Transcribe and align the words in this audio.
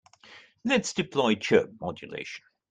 Let's 0.65 0.93
deploy 0.93 1.35
chirp 1.35 1.79
modulation. 1.79 2.43